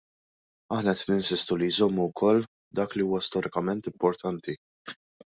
[0.77, 2.41] Aħna qed ninsistu li jżommu wkoll
[2.81, 4.57] dak li huwa storikament importanti.